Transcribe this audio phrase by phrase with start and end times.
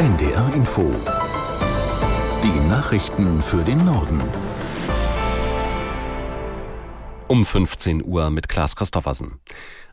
[0.00, 0.94] NDR Info.
[2.42, 4.18] Die Nachrichten für den Norden.
[7.28, 9.40] Um 15 Uhr mit Klaas Christoffersen.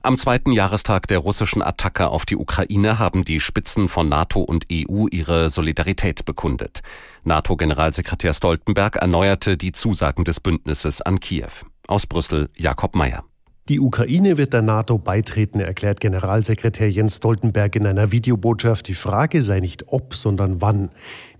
[0.01, 4.67] Am zweiten Jahrestag der russischen Attacke auf die Ukraine haben die Spitzen von NATO und
[4.71, 6.79] EU ihre Solidarität bekundet.
[7.26, 11.51] NATO-Generalsekretär Stoltenberg erneuerte die Zusagen des Bündnisses an Kiew.
[11.85, 13.26] Aus Brüssel Jakob Mayer.
[13.70, 18.88] Die Ukraine wird der NATO beitreten, erklärt Generalsekretär Jens Stoltenberg in einer Videobotschaft.
[18.88, 20.89] Die Frage sei nicht ob, sondern wann.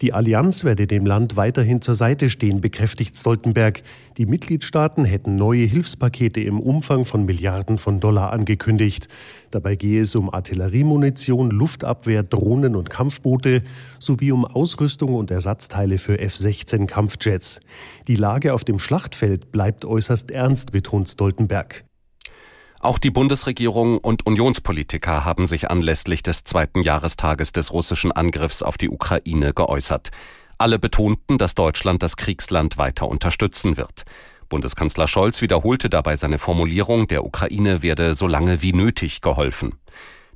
[0.02, 3.82] Die Allianz werde dem Land weiterhin zur Seite stehen, bekräftigt Stoltenberg.
[4.18, 9.08] Die Mitgliedstaaten hätten neue Hilfspakete im Umfang von Milliarden von Dollar angekündigt.
[9.50, 13.64] Dabei gehe es um Artilleriemunition, Luftabwehr, Drohnen und Kampfboote
[14.00, 17.62] sowie um Ausrüstung und Ersatzteile für F-16 Kampfjets.
[18.10, 21.87] Die Lage auf dem Schlachtfeld bleibt äußerst ernst, betont Stoltenberg.
[22.80, 28.78] Auch die Bundesregierung und Unionspolitiker haben sich anlässlich des zweiten Jahrestages des russischen Angriffs auf
[28.78, 30.10] die Ukraine geäußert.
[30.60, 34.04] Alle betonten, dass Deutschland das Kriegsland weiter unterstützen wird.
[34.50, 39.76] Bundeskanzler Scholz wiederholte dabei seine Formulierung, der Ukraine werde so lange wie nötig geholfen.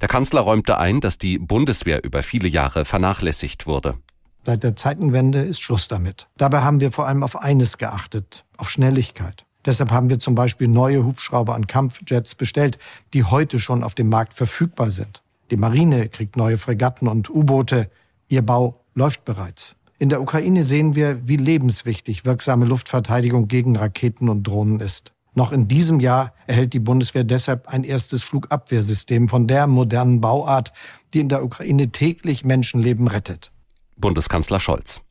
[0.01, 3.97] Der Kanzler räumte ein, dass die Bundeswehr über viele Jahre vernachlässigt wurde.
[4.43, 6.27] Seit der Zeitenwende ist Schluss damit.
[6.37, 9.45] Dabei haben wir vor allem auf eines geachtet, auf Schnelligkeit.
[9.65, 12.79] Deshalb haben wir zum Beispiel neue Hubschrauber an Kampfjets bestellt,
[13.13, 15.21] die heute schon auf dem Markt verfügbar sind.
[15.51, 17.89] Die Marine kriegt neue Fregatten und U-Boote.
[18.27, 19.75] Ihr Bau läuft bereits.
[19.99, 25.11] In der Ukraine sehen wir, wie lebenswichtig wirksame Luftverteidigung gegen Raketen und Drohnen ist.
[25.33, 30.73] Noch in diesem Jahr erhält die Bundeswehr deshalb ein erstes Flugabwehrsystem von der modernen Bauart,
[31.13, 33.51] die in der Ukraine täglich Menschenleben rettet.
[33.95, 35.01] Bundeskanzler Scholz.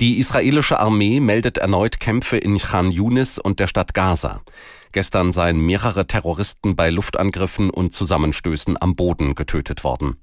[0.00, 4.40] Die israelische Armee meldet erneut Kämpfe in Khan Yunis und der Stadt Gaza.
[4.92, 10.16] Gestern seien mehrere Terroristen bei Luftangriffen und Zusammenstößen am Boden getötet worden.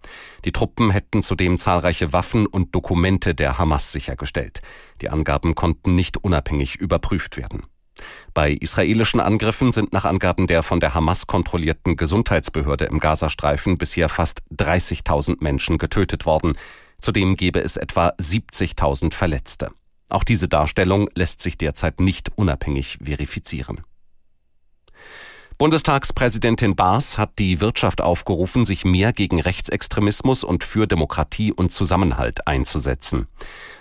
[0.46, 4.62] Die Truppen hätten zudem zahlreiche Waffen und Dokumente der Hamas sichergestellt.
[5.02, 7.68] Die Angaben konnten nicht unabhängig überprüft werden.
[8.34, 14.10] Bei israelischen Angriffen sind nach Angaben der von der Hamas kontrollierten Gesundheitsbehörde im Gazastreifen bisher
[14.10, 16.56] fast 30.000 Menschen getötet worden.
[17.00, 19.72] Zudem gebe es etwa 70.000 Verletzte.
[20.10, 23.82] Auch diese Darstellung lässt sich derzeit nicht unabhängig verifizieren.
[25.58, 32.48] Bundestagspräsidentin Baas hat die Wirtschaft aufgerufen, sich mehr gegen Rechtsextremismus und für Demokratie und Zusammenhalt
[32.48, 33.26] einzusetzen.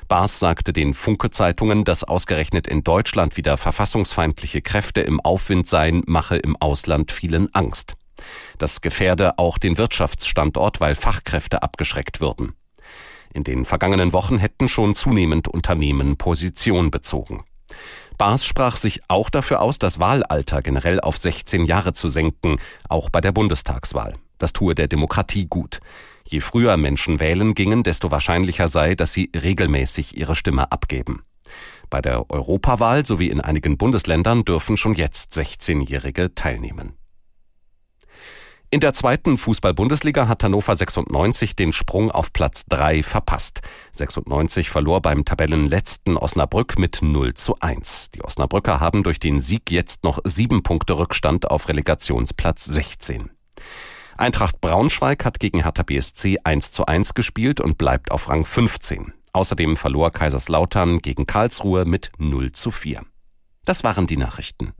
[0.08, 6.36] Baas sagte den Funke-Zeitungen, dass ausgerechnet in Deutschland wieder verfassungsfeindliche Kräfte im Aufwind seien, mache
[6.36, 7.94] im Ausland vielen Angst.
[8.56, 12.54] Das gefährde auch den Wirtschaftsstandort, weil Fachkräfte abgeschreckt würden.
[13.36, 17.44] In den vergangenen Wochen hätten schon zunehmend Unternehmen Position bezogen.
[18.16, 22.56] Baas sprach sich auch dafür aus, das Wahlalter generell auf 16 Jahre zu senken,
[22.88, 24.14] auch bei der Bundestagswahl.
[24.38, 25.80] Das tue der Demokratie gut.
[26.24, 31.22] Je früher Menschen wählen gingen, desto wahrscheinlicher sei, dass sie regelmäßig ihre Stimme abgeben.
[31.90, 36.94] Bei der Europawahl sowie in einigen Bundesländern dürfen schon jetzt 16-Jährige teilnehmen.
[38.68, 43.60] In der zweiten Fußball-Bundesliga hat Hannover 96 den Sprung auf Platz 3 verpasst.
[43.92, 48.10] 96 verlor beim Tabellenletzten Osnabrück mit 0 zu 1.
[48.10, 53.30] Die Osnabrücker haben durch den Sieg jetzt noch sieben Punkte Rückstand auf Relegationsplatz 16.
[54.16, 59.12] Eintracht Braunschweig hat gegen Hertha BSC 1 zu 1 gespielt und bleibt auf Rang 15.
[59.32, 63.02] Außerdem verlor Kaiserslautern gegen Karlsruhe mit 0 zu 4.
[63.64, 64.72] Das waren die Nachrichten.